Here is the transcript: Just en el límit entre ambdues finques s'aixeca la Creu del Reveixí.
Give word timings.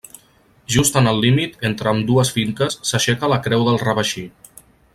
Just 0.75 0.95
en 1.01 1.09
el 1.11 1.19
límit 1.25 1.59
entre 1.69 1.91
ambdues 1.91 2.31
finques 2.39 2.79
s'aixeca 2.93 3.31
la 3.35 3.39
Creu 3.49 3.67
del 3.69 3.79
Reveixí. 3.87 4.25